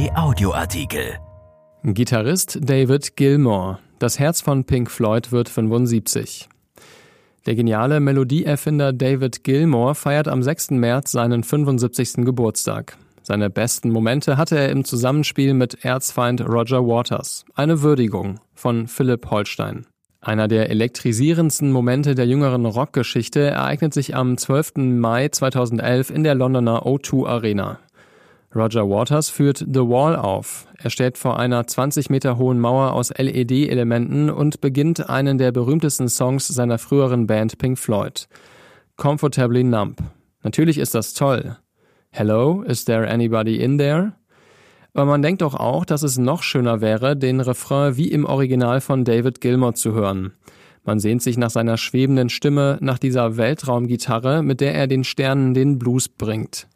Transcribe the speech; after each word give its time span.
Kai 0.00 0.16
Audioartikel. 0.16 1.18
Gitarrist 1.84 2.58
David 2.62 3.16
Gilmour. 3.16 3.80
Das 3.98 4.18
Herz 4.18 4.40
von 4.40 4.64
Pink 4.64 4.90
Floyd 4.90 5.30
wird 5.30 5.50
75. 5.50 6.48
Der 7.44 7.54
geniale 7.54 8.00
Melodieerfinder 8.00 8.94
David 8.94 9.44
Gilmour 9.44 9.94
feiert 9.94 10.26
am 10.26 10.42
6. 10.42 10.70
März 10.70 11.10
seinen 11.10 11.44
75. 11.44 12.24
Geburtstag. 12.24 12.96
Seine 13.22 13.50
besten 13.50 13.90
Momente 13.90 14.38
hatte 14.38 14.58
er 14.58 14.70
im 14.70 14.84
Zusammenspiel 14.84 15.52
mit 15.52 15.84
Erzfeind 15.84 16.40
Roger 16.48 16.86
Waters. 16.86 17.44
Eine 17.54 17.82
Würdigung 17.82 18.40
von 18.54 18.88
Philipp 18.88 19.30
Holstein. 19.30 19.84
Einer 20.22 20.48
der 20.48 20.70
elektrisierendsten 20.70 21.72
Momente 21.72 22.14
der 22.14 22.26
jüngeren 22.26 22.64
Rockgeschichte 22.64 23.40
ereignet 23.40 23.92
sich 23.92 24.16
am 24.16 24.38
12. 24.38 24.76
Mai 24.76 25.28
2011 25.28 26.08
in 26.08 26.24
der 26.24 26.34
Londoner 26.34 26.86
O2 26.86 27.26
Arena. 27.26 27.80
Roger 28.54 28.88
Waters 28.88 29.30
führt 29.30 29.58
The 29.58 29.80
Wall 29.80 30.16
auf. 30.16 30.66
Er 30.76 30.90
steht 30.90 31.18
vor 31.18 31.38
einer 31.38 31.64
20 31.68 32.10
Meter 32.10 32.36
hohen 32.36 32.58
Mauer 32.58 32.94
aus 32.94 33.10
LED-Elementen 33.16 34.28
und 34.28 34.60
beginnt 34.60 35.08
einen 35.08 35.38
der 35.38 35.52
berühmtesten 35.52 36.08
Songs 36.08 36.48
seiner 36.48 36.78
früheren 36.78 37.28
Band 37.28 37.58
Pink 37.58 37.78
Floyd. 37.78 38.28
Comfortably 38.96 39.62
Numb. 39.62 39.98
Natürlich 40.42 40.78
ist 40.78 40.96
das 40.96 41.14
toll. 41.14 41.58
Hello, 42.10 42.62
is 42.62 42.84
there 42.84 43.08
anybody 43.08 43.62
in 43.62 43.78
there? 43.78 44.14
Aber 44.94 45.04
man 45.04 45.22
denkt 45.22 45.42
doch 45.42 45.54
auch, 45.54 45.84
dass 45.84 46.02
es 46.02 46.18
noch 46.18 46.42
schöner 46.42 46.80
wäre, 46.80 47.16
den 47.16 47.38
Refrain 47.38 47.96
wie 47.96 48.08
im 48.08 48.24
Original 48.24 48.80
von 48.80 49.04
David 49.04 49.40
Gilmour 49.40 49.74
zu 49.74 49.92
hören. 49.92 50.32
Man 50.82 50.98
sehnt 50.98 51.22
sich 51.22 51.38
nach 51.38 51.50
seiner 51.50 51.76
schwebenden 51.76 52.30
Stimme, 52.30 52.78
nach 52.80 52.98
dieser 52.98 53.36
Weltraumgitarre, 53.36 54.42
mit 54.42 54.60
der 54.60 54.74
er 54.74 54.88
den 54.88 55.04
Sternen 55.04 55.54
den 55.54 55.78
Blues 55.78 56.08
bringt. 56.08 56.66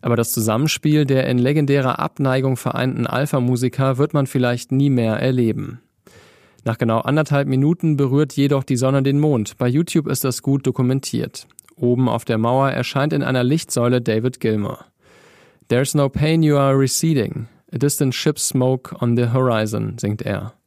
Aber 0.00 0.16
das 0.16 0.32
Zusammenspiel 0.32 1.04
der 1.04 1.26
in 1.26 1.38
legendärer 1.38 1.98
Abneigung 1.98 2.56
vereinten 2.56 3.06
Alpha-Musiker 3.06 3.98
wird 3.98 4.14
man 4.14 4.26
vielleicht 4.26 4.72
nie 4.72 4.90
mehr 4.90 5.14
erleben. 5.14 5.80
Nach 6.64 6.78
genau 6.78 6.98
anderthalb 6.98 7.48
Minuten 7.48 7.96
berührt 7.96 8.34
jedoch 8.34 8.64
die 8.64 8.76
Sonne 8.76 9.02
den 9.02 9.20
Mond. 9.20 9.56
Bei 9.58 9.68
YouTube 9.68 10.06
ist 10.06 10.24
das 10.24 10.42
gut 10.42 10.66
dokumentiert. 10.66 11.46
Oben 11.76 12.08
auf 12.08 12.24
der 12.24 12.38
Mauer 12.38 12.70
erscheint 12.70 13.12
in 13.12 13.22
einer 13.22 13.44
Lichtsäule 13.44 14.00
David 14.00 14.40
Gilmer. 14.40 14.84
There's 15.68 15.94
no 15.94 16.08
pain 16.08 16.42
you 16.42 16.56
are 16.56 16.78
receding. 16.78 17.48
A 17.72 17.78
distant 17.78 18.14
ship 18.14 18.38
smoke 18.38 18.96
on 19.00 19.16
the 19.16 19.32
horizon, 19.32 19.98
singt 19.98 20.22
er. 20.22 20.57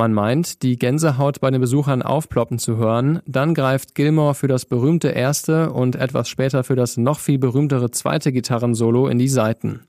Man 0.00 0.12
meint, 0.12 0.62
die 0.62 0.78
Gänsehaut 0.78 1.40
bei 1.40 1.50
den 1.50 1.60
Besuchern 1.60 2.02
aufploppen 2.02 2.60
zu 2.60 2.76
hören, 2.76 3.20
dann 3.26 3.52
greift 3.52 3.96
Gilmore 3.96 4.36
für 4.36 4.46
das 4.46 4.64
berühmte 4.64 5.08
erste 5.08 5.72
und 5.72 5.96
etwas 5.96 6.28
später 6.28 6.62
für 6.62 6.76
das 6.76 6.96
noch 6.96 7.18
viel 7.18 7.40
berühmtere 7.40 7.90
zweite 7.90 8.30
Gitarrensolo 8.30 9.08
in 9.08 9.18
die 9.18 9.26
Saiten. 9.26 9.80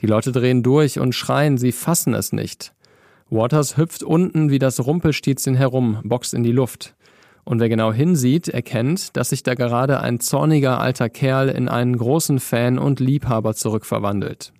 Die 0.00 0.06
Leute 0.06 0.32
drehen 0.32 0.62
durch 0.62 0.98
und 0.98 1.14
schreien, 1.14 1.58
sie 1.58 1.72
fassen 1.72 2.14
es 2.14 2.32
nicht. 2.32 2.72
Waters 3.28 3.76
hüpft 3.76 4.02
unten 4.02 4.48
wie 4.48 4.58
das 4.58 4.86
Rumpelstilzchen 4.86 5.54
herum, 5.54 6.00
boxt 6.02 6.32
in 6.32 6.42
die 6.42 6.52
Luft. 6.52 6.94
Und 7.44 7.60
wer 7.60 7.68
genau 7.68 7.92
hinsieht, 7.92 8.48
erkennt, 8.48 9.18
dass 9.18 9.28
sich 9.28 9.42
da 9.42 9.52
gerade 9.52 10.00
ein 10.00 10.18
zorniger 10.18 10.80
alter 10.80 11.10
Kerl 11.10 11.50
in 11.50 11.68
einen 11.68 11.98
großen 11.98 12.40
Fan 12.40 12.78
und 12.78 13.00
Liebhaber 13.00 13.54
zurückverwandelt. 13.54 14.54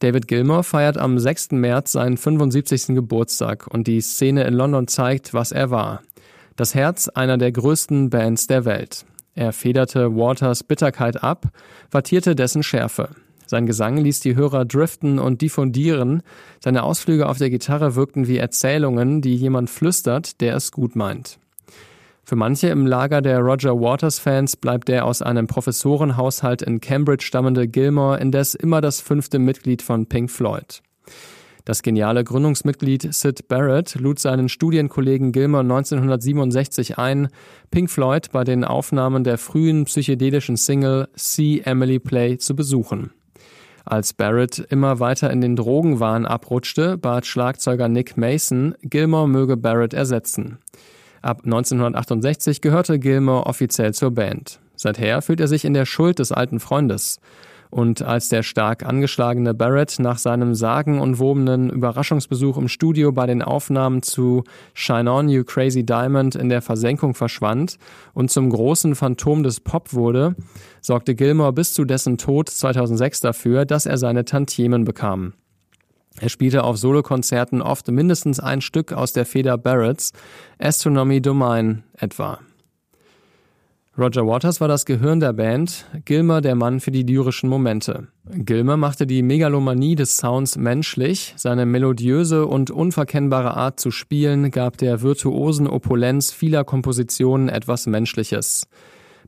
David 0.00 0.28
Gilmour 0.28 0.62
feiert 0.62 0.98
am 0.98 1.18
6. 1.18 1.52
März 1.52 1.92
seinen 1.92 2.18
75. 2.18 2.88
Geburtstag 2.88 3.66
und 3.66 3.86
die 3.86 4.02
Szene 4.02 4.44
in 4.44 4.52
London 4.52 4.88
zeigt, 4.88 5.32
was 5.32 5.52
er 5.52 5.70
war. 5.70 6.02
Das 6.54 6.74
Herz 6.74 7.08
einer 7.08 7.38
der 7.38 7.52
größten 7.52 8.10
Bands 8.10 8.46
der 8.46 8.64
Welt. 8.66 9.06
Er 9.34 9.52
federte 9.52 10.14
Waters 10.14 10.64
Bitterkeit 10.64 11.22
ab, 11.22 11.48
wattierte 11.90 12.34
dessen 12.34 12.62
Schärfe. 12.62 13.10
Sein 13.46 13.66
Gesang 13.66 13.96
ließ 13.96 14.20
die 14.20 14.34
Hörer 14.34 14.64
driften 14.64 15.18
und 15.18 15.40
diffundieren. 15.40 16.22
Seine 16.60 16.82
Ausflüge 16.82 17.28
auf 17.28 17.38
der 17.38 17.48
Gitarre 17.48 17.94
wirkten 17.94 18.26
wie 18.26 18.38
Erzählungen, 18.38 19.22
die 19.22 19.36
jemand 19.36 19.70
flüstert, 19.70 20.40
der 20.40 20.56
es 20.56 20.72
gut 20.72 20.96
meint. 20.96 21.38
Für 22.28 22.34
manche 22.34 22.66
im 22.70 22.86
Lager 22.86 23.22
der 23.22 23.38
Roger 23.38 23.80
Waters-Fans 23.80 24.56
bleibt 24.56 24.88
der 24.88 25.04
aus 25.04 25.22
einem 25.22 25.46
Professorenhaushalt 25.46 26.60
in 26.60 26.80
Cambridge 26.80 27.24
stammende 27.24 27.68
Gilmore 27.68 28.18
indes 28.18 28.56
immer 28.56 28.80
das 28.80 29.00
fünfte 29.00 29.38
Mitglied 29.38 29.80
von 29.80 30.06
Pink 30.06 30.28
Floyd. 30.28 30.82
Das 31.64 31.82
geniale 31.82 32.24
Gründungsmitglied 32.24 33.14
Sid 33.14 33.46
Barrett 33.46 33.94
lud 33.94 34.18
seinen 34.18 34.48
Studienkollegen 34.48 35.30
Gilmer 35.30 35.60
1967 35.60 36.98
ein, 36.98 37.28
Pink 37.70 37.90
Floyd 37.90 38.32
bei 38.32 38.42
den 38.42 38.64
Aufnahmen 38.64 39.22
der 39.22 39.38
frühen 39.38 39.84
psychedelischen 39.84 40.56
Single 40.56 41.06
See 41.14 41.60
Emily 41.64 42.00
Play 42.00 42.38
zu 42.38 42.56
besuchen. 42.56 43.12
Als 43.84 44.12
Barrett 44.12 44.58
immer 44.58 44.98
weiter 44.98 45.30
in 45.30 45.40
den 45.40 45.54
Drogenwahn 45.54 46.26
abrutschte, 46.26 46.98
bat 46.98 47.24
Schlagzeuger 47.24 47.88
Nick 47.88 48.16
Mason, 48.16 48.74
Gilmore 48.82 49.28
möge 49.28 49.56
Barrett 49.56 49.94
ersetzen. 49.94 50.58
Ab 51.26 51.40
1968 51.44 52.60
gehörte 52.60 53.00
Gilmore 53.00 53.46
offiziell 53.46 53.92
zur 53.92 54.12
Band. 54.12 54.60
Seither 54.76 55.22
fühlt 55.22 55.40
er 55.40 55.48
sich 55.48 55.64
in 55.64 55.74
der 55.74 55.84
Schuld 55.84 56.20
des 56.20 56.30
alten 56.30 56.60
Freundes. 56.60 57.18
Und 57.68 58.00
als 58.00 58.28
der 58.28 58.44
stark 58.44 58.86
angeschlagene 58.86 59.52
Barrett 59.52 59.98
nach 59.98 60.18
seinem 60.18 60.54
sagenumwobenen 60.54 61.68
Überraschungsbesuch 61.68 62.56
im 62.58 62.68
Studio 62.68 63.10
bei 63.10 63.26
den 63.26 63.42
Aufnahmen 63.42 64.02
zu 64.02 64.44
Shine 64.72 65.10
On 65.10 65.28
You 65.28 65.42
Crazy 65.42 65.84
Diamond 65.84 66.36
in 66.36 66.48
der 66.48 66.62
Versenkung 66.62 67.12
verschwand 67.12 67.76
und 68.14 68.30
zum 68.30 68.48
großen 68.48 68.94
Phantom 68.94 69.42
des 69.42 69.58
Pop 69.58 69.94
wurde, 69.94 70.36
sorgte 70.80 71.16
Gilmore 71.16 71.52
bis 71.52 71.74
zu 71.74 71.84
dessen 71.84 72.18
Tod 72.18 72.48
2006 72.48 73.20
dafür, 73.20 73.64
dass 73.64 73.84
er 73.84 73.98
seine 73.98 74.24
Tantiemen 74.24 74.84
bekam. 74.84 75.32
Er 76.20 76.28
spielte 76.28 76.64
auf 76.64 76.78
Solokonzerten 76.78 77.60
oft 77.60 77.88
mindestens 77.88 78.40
ein 78.40 78.60
Stück 78.60 78.92
aus 78.92 79.12
der 79.12 79.26
Feder 79.26 79.58
Barretts, 79.58 80.12
Astronomy 80.58 81.20
Domain 81.20 81.82
etwa. 81.98 82.38
Roger 83.98 84.26
Waters 84.26 84.60
war 84.60 84.68
das 84.68 84.84
Gehirn 84.84 85.20
der 85.20 85.32
Band, 85.32 85.86
Gilmer 86.04 86.42
der 86.42 86.54
Mann 86.54 86.80
für 86.80 86.90
die 86.90 87.02
lyrischen 87.02 87.48
Momente. 87.48 88.08
Gilmer 88.30 88.76
machte 88.76 89.06
die 89.06 89.22
Megalomanie 89.22 89.94
des 89.94 90.18
Sounds 90.18 90.58
menschlich, 90.58 91.32
seine 91.38 91.64
melodiöse 91.64 92.44
und 92.44 92.70
unverkennbare 92.70 93.56
Art 93.56 93.80
zu 93.80 93.90
spielen 93.90 94.50
gab 94.50 94.76
der 94.76 95.00
virtuosen 95.00 95.66
Opulenz 95.66 96.30
vieler 96.30 96.62
Kompositionen 96.64 97.48
etwas 97.48 97.86
Menschliches. 97.86 98.68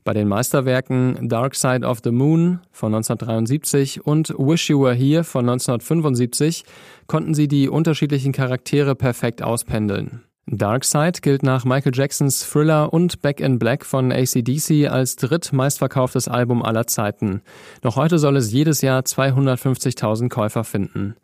Bei 0.03 0.13
den 0.13 0.27
Meisterwerken 0.27 1.29
Dark 1.29 1.55
Side 1.55 1.85
of 1.85 1.99
the 2.03 2.11
Moon 2.11 2.59
von 2.71 2.93
1973 2.93 4.05
und 4.05 4.29
Wish 4.37 4.69
You 4.69 4.81
Were 4.81 4.93
Here 4.93 5.23
von 5.23 5.49
1975 5.49 6.63
konnten 7.07 7.33
sie 7.33 7.47
die 7.47 7.69
unterschiedlichen 7.69 8.31
Charaktere 8.31 8.95
perfekt 8.95 9.41
auspendeln. 9.41 10.23
Dark 10.51 10.83
Side 10.83 11.19
gilt 11.21 11.43
nach 11.43 11.63
Michael 11.63 11.91
Jacksons 11.93 12.49
Thriller 12.49 12.91
und 12.91 13.21
Back 13.21 13.39
in 13.39 13.59
Black 13.59 13.85
von 13.85 14.11
ACDC 14.11 14.89
als 14.89 15.15
drittmeistverkauftes 15.15 16.27
Album 16.27 16.63
aller 16.63 16.87
Zeiten. 16.87 17.41
Noch 17.83 17.97
heute 17.97 18.17
soll 18.17 18.35
es 18.35 18.51
jedes 18.51 18.81
Jahr 18.81 19.01
250.000 19.01 20.29
Käufer 20.29 20.63
finden. 20.63 21.15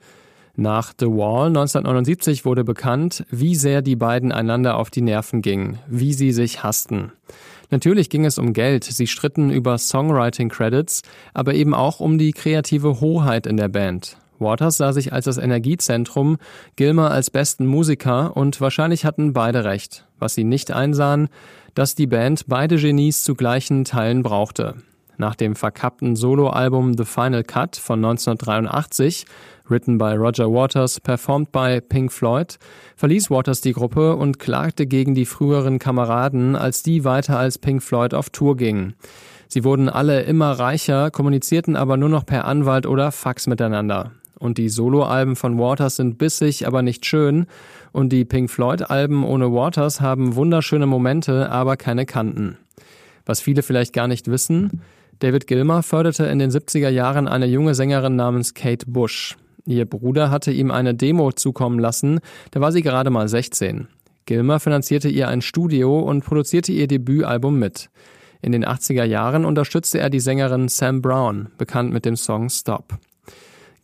Nach 0.58 0.94
The 0.98 1.08
Wall 1.08 1.48
1979 1.48 2.46
wurde 2.46 2.64
bekannt, 2.64 3.26
wie 3.32 3.56
sehr 3.56 3.82
die 3.82 3.96
beiden 3.96 4.32
einander 4.32 4.78
auf 4.78 4.92
die 4.92 5.02
Nerven 5.02 5.42
gingen, 5.42 5.80
wie 5.88 6.14
sie 6.14 6.32
sich 6.32 6.64
hassten. 6.64 7.12
Natürlich 7.70 8.10
ging 8.10 8.26
es 8.26 8.38
um 8.38 8.54
Geld, 8.54 8.84
sie 8.84 9.08
stritten 9.08 9.50
über 9.50 9.78
Songwriting-Credits, 9.78 11.02
aber 11.34 11.54
eben 11.54 11.74
auch 11.74 12.00
um 12.00 12.18
die 12.18 12.32
kreative 12.32 13.02
Hoheit 13.02 13.48
in 13.48 13.58
der 13.58 13.70
Band. 13.70 14.18
Waters 14.40 14.78
sah 14.78 14.92
sich 14.94 15.14
als 15.14 15.26
das 15.26 15.38
Energiezentrum, 15.38 16.38
Gilmer 16.76 17.12
als 17.12 17.30
besten 17.30 17.66
Musiker 17.66 18.36
und 18.36 18.60
wahrscheinlich 18.60 19.06
hatten 19.06 19.34
beide 19.34 19.64
recht. 19.64 20.06
Was 20.20 20.34
sie 20.34 20.44
nicht 20.44 20.72
einsahen, 20.72 21.30
dass 21.74 21.96
die 21.96 22.08
Band 22.08 22.46
beide 22.48 22.78
Genies 22.78 23.24
zu 23.24 23.36
gleichen 23.36 23.86
Teilen 23.86 24.24
brauchte. 24.24 24.76
Nach 25.18 25.36
dem 25.36 25.56
verkappten 25.56 26.16
Soloalbum 26.16 26.98
The 26.98 27.06
Final 27.06 27.44
Cut 27.44 27.76
von 27.76 28.04
1983 28.04 29.26
written 29.70 29.98
by 29.98 30.14
Roger 30.16 30.52
Waters, 30.52 31.00
performed 31.00 31.52
by 31.52 31.82
Pink 31.82 32.12
Floyd, 32.12 32.58
verließ 32.96 33.30
Waters 33.30 33.62
die 33.62 33.74
Gruppe 33.74 34.16
und 34.16 34.40
klagte 34.40 34.86
gegen 34.86 35.16
die 35.16 35.26
früheren 35.26 35.80
Kameraden, 35.80 36.56
als 36.56 36.84
die 36.84 37.04
weiter 37.04 37.38
als 37.38 37.58
Pink 37.58 37.82
Floyd 37.82 38.14
auf 38.14 38.30
Tour 38.30 38.58
gingen. 38.58 38.94
Sie 39.48 39.64
wurden 39.64 39.90
alle 39.90 40.24
immer 40.24 40.52
reicher, 40.52 41.12
kommunizierten 41.12 41.76
aber 41.76 41.98
nur 41.98 42.10
noch 42.10 42.26
per 42.26 42.46
Anwalt 42.46 42.86
oder 42.86 43.12
Fax 43.12 43.48
miteinander. 43.48 44.12
Und 44.38 44.58
die 44.58 44.70
Soloalben 44.70 45.36
von 45.36 45.58
Waters 45.58 45.96
sind 45.96 46.18
bissig, 46.18 46.68
aber 46.68 46.82
nicht 46.82 47.06
schön. 47.06 47.46
Und 47.94 48.10
die 48.10 48.26
Pink 48.26 48.50
Floyd-Alben 48.50 49.24
ohne 49.24 49.54
Waters 49.54 50.02
haben 50.02 50.36
wunderschöne 50.36 50.86
Momente, 50.86 51.50
aber 51.50 51.78
keine 51.78 52.06
Kanten. 52.06 52.58
Was 53.26 53.40
viele 53.40 53.64
vielleicht 53.64 53.94
gar 53.94 54.08
nicht 54.08 54.30
wissen, 54.30 54.82
David 55.20 55.48
Gilmer 55.48 55.82
förderte 55.82 56.26
in 56.26 56.40
den 56.40 56.52
70er 56.52 56.90
Jahren 56.90 57.28
eine 57.28 57.46
junge 57.46 57.74
Sängerin 57.74 58.16
namens 58.16 58.54
Kate 58.54 58.86
Bush. 58.86 59.38
Ihr 59.66 59.86
Bruder 59.86 60.30
hatte 60.30 60.52
ihm 60.52 60.72
eine 60.72 60.94
Demo 60.94 61.32
zukommen 61.32 61.80
lassen, 61.80 62.20
da 62.52 62.60
war 62.60 62.72
sie 62.72 62.82
gerade 62.82 63.10
mal 63.10 63.28
16. 63.28 63.88
Gilmer 64.26 64.60
finanzierte 64.60 65.08
ihr 65.08 65.28
ein 65.28 65.42
Studio 65.42 66.00
und 66.00 66.26
produzierte 66.26 66.72
ihr 66.72 66.88
Debütalbum 66.88 67.58
mit. 67.58 67.90
In 68.42 68.52
den 68.52 68.66
80er 68.66 69.06
Jahren 69.06 69.46
unterstützte 69.46 70.00
er 70.00 70.10
die 70.10 70.20
Sängerin 70.20 70.68
Sam 70.68 71.02
Brown, 71.02 71.48
bekannt 71.58 71.94
mit 71.94 72.06
dem 72.06 72.16
Song 72.16 72.50
Stop. 72.50 72.98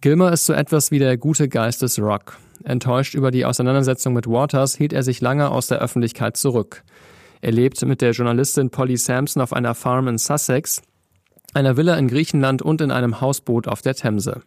Gilmer 0.01 0.34
ist 0.34 0.45
so 0.45 0.54
etwas 0.54 0.92
wie 0.92 1.00
der 1.00 1.16
gute 1.18 1.48
Geist 1.48 1.81
des 1.81 2.00
Rock. 2.00 2.38
Enttäuscht 2.63 3.16
über 3.16 3.31
die 3.31 3.45
Auseinandersetzung 3.45 4.13
mit 4.13 4.27
Waters 4.27 4.75
hielt 4.75 4.94
er 4.94 5.04
sich 5.04 5.22
lange 5.22 5.50
aus 5.50 5.68
der 5.68 5.80
Öffentlichkeit 5.80 6.38
zurück. 6.38 6.84
Er 7.42 7.51
lebt 7.51 7.84
mit 7.86 8.01
der 8.01 8.12
Journalistin 8.12 8.69
Polly 8.69 8.98
Sampson 8.98 9.42
auf 9.42 9.54
einer 9.54 9.74
Farm 9.74 10.07
in 10.07 10.18
Sussex, 10.18 10.81
einer 11.53 11.77
Villa 11.77 11.95
in 11.95 12.07
Griechenland 12.07 12.62
und 12.62 12.81
in 12.81 12.92
einem 12.92 13.21
Hausboot 13.21 13.68
auf 13.68 13.81
der 13.81 13.95
Themse. 13.95 14.42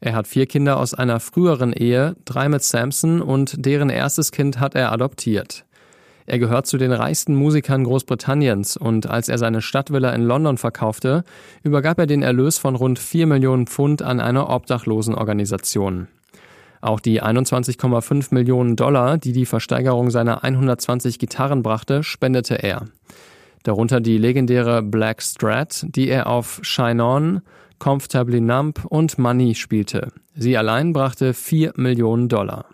Er 0.00 0.14
hat 0.14 0.28
vier 0.28 0.46
Kinder 0.46 0.78
aus 0.78 0.94
einer 0.94 1.18
früheren 1.18 1.72
Ehe, 1.72 2.16
drei 2.24 2.48
mit 2.48 2.62
Sampson 2.62 3.20
und 3.20 3.66
deren 3.66 3.90
erstes 3.90 4.30
Kind 4.30 4.60
hat 4.60 4.74
er 4.74 4.92
adoptiert. 4.92 5.64
Er 6.26 6.38
gehört 6.38 6.66
zu 6.66 6.76
den 6.76 6.92
reichsten 6.92 7.34
Musikern 7.34 7.84
Großbritanniens 7.84 8.76
und 8.76 9.08
als 9.08 9.30
er 9.30 9.38
seine 9.38 9.62
Stadtvilla 9.62 10.10
in 10.10 10.22
London 10.22 10.58
verkaufte, 10.58 11.24
übergab 11.62 11.98
er 11.98 12.06
den 12.06 12.22
Erlös 12.22 12.58
von 12.58 12.76
rund 12.76 12.98
4 12.98 13.26
Millionen 13.26 13.66
Pfund 13.66 14.02
an 14.02 14.20
eine 14.20 14.48
Obdachlosenorganisation. 14.48 16.08
Auch 16.80 17.00
die 17.00 17.22
21,5 17.22 18.34
Millionen 18.34 18.76
Dollar, 18.76 19.18
die 19.18 19.32
die 19.32 19.46
Versteigerung 19.46 20.10
seiner 20.10 20.44
120 20.44 21.18
Gitarren 21.18 21.62
brachte, 21.62 22.04
spendete 22.04 22.62
er. 22.62 22.84
Darunter 23.62 24.00
die 24.00 24.18
legendäre 24.18 24.82
Black 24.82 25.22
Strat, 25.22 25.86
die 25.88 26.08
er 26.08 26.26
auf 26.26 26.60
Shine 26.62 27.04
On, 27.04 27.42
Comfortably 27.78 28.40
Numb 28.40 28.84
und 28.86 29.18
Money 29.18 29.54
spielte. 29.54 30.08
Sie 30.34 30.56
allein 30.56 30.92
brachte 30.92 31.34
4 31.34 31.72
Millionen 31.76 32.28
Dollar. 32.28 32.66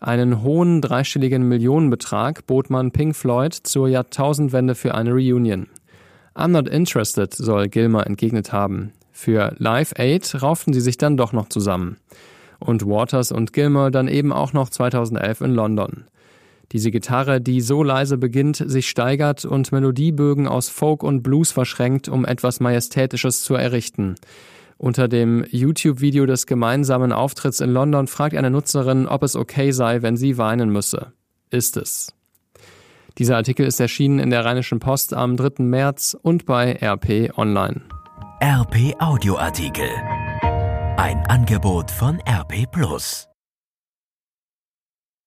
Einen 0.00 0.42
hohen 0.42 0.82
dreistelligen 0.82 1.48
Millionenbetrag 1.48 2.46
bot 2.46 2.70
man 2.70 2.92
Pink 2.92 3.16
Floyd 3.16 3.54
zur 3.54 3.88
Jahrtausendwende 3.88 4.74
für 4.74 4.94
eine 4.94 5.12
Reunion. 5.12 5.68
I'm 6.34 6.48
not 6.48 6.68
interested, 6.68 7.32
soll 7.32 7.68
Gilmer 7.68 8.06
entgegnet 8.06 8.52
haben. 8.52 8.92
Für 9.10 9.54
Live 9.56 9.94
Aid 9.96 10.42
rauften 10.42 10.74
sie 10.74 10.82
sich 10.82 10.98
dann 10.98 11.16
doch 11.16 11.32
noch 11.32 11.48
zusammen. 11.48 11.96
Und 12.58 12.86
Waters 12.86 13.32
und 13.32 13.54
Gilmer 13.54 13.90
dann 13.90 14.08
eben 14.08 14.32
auch 14.32 14.52
noch 14.52 14.68
2011 14.68 15.40
in 15.40 15.54
London. 15.54 16.04
Diese 16.72 16.90
Gitarre, 16.90 17.40
die 17.40 17.60
so 17.60 17.82
leise 17.82 18.18
beginnt, 18.18 18.56
sich 18.56 18.88
steigert 18.88 19.44
und 19.44 19.72
Melodiebögen 19.72 20.48
aus 20.48 20.68
Folk 20.68 21.02
und 21.02 21.22
Blues 21.22 21.52
verschränkt, 21.52 22.08
um 22.08 22.24
etwas 22.24 22.60
Majestätisches 22.60 23.42
zu 23.42 23.54
errichten. 23.54 24.16
Unter 24.78 25.08
dem 25.08 25.44
YouTube-Video 25.50 26.26
des 26.26 26.46
gemeinsamen 26.46 27.12
Auftritts 27.12 27.60
in 27.60 27.70
London 27.70 28.06
fragt 28.08 28.36
eine 28.36 28.50
Nutzerin, 28.50 29.06
ob 29.06 29.22
es 29.22 29.36
okay 29.36 29.70
sei, 29.70 30.02
wenn 30.02 30.16
sie 30.16 30.36
weinen 30.36 30.70
müsse. 30.70 31.12
Ist 31.50 31.76
es. 31.76 32.12
Dieser 33.18 33.36
Artikel 33.36 33.64
ist 33.64 33.80
erschienen 33.80 34.18
in 34.18 34.28
der 34.28 34.44
Rheinischen 34.44 34.78
Post 34.78 35.14
am 35.14 35.36
3. 35.36 35.62
März 35.64 36.16
und 36.20 36.44
bei 36.44 36.76
RP 36.82 37.32
Online. 37.38 37.80
RP 38.42 38.94
Audioartikel. 38.98 39.88
Ein 40.98 41.24
Angebot 41.28 41.90
von 41.90 42.20
RP 42.28 42.70
Plus. 42.70 43.28